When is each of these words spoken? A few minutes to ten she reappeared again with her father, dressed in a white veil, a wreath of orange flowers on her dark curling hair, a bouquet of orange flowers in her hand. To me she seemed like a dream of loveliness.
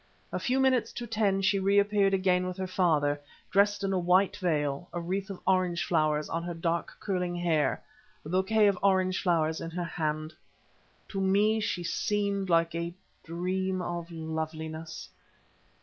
A 0.31 0.39
few 0.39 0.59
minutes 0.59 0.91
to 0.93 1.05
ten 1.05 1.43
she 1.43 1.59
reappeared 1.59 2.11
again 2.11 2.47
with 2.47 2.57
her 2.57 2.65
father, 2.65 3.21
dressed 3.51 3.83
in 3.83 3.93
a 3.93 3.99
white 3.99 4.35
veil, 4.37 4.89
a 4.91 4.99
wreath 4.99 5.29
of 5.29 5.39
orange 5.45 5.83
flowers 5.85 6.27
on 6.27 6.41
her 6.41 6.55
dark 6.55 6.93
curling 6.99 7.35
hair, 7.35 7.83
a 8.25 8.29
bouquet 8.29 8.65
of 8.65 8.79
orange 8.81 9.21
flowers 9.21 9.61
in 9.61 9.69
her 9.69 9.83
hand. 9.83 10.33
To 11.09 11.21
me 11.21 11.59
she 11.59 11.83
seemed 11.83 12.49
like 12.49 12.73
a 12.73 12.95
dream 13.23 13.79
of 13.79 14.11
loveliness. 14.11 15.07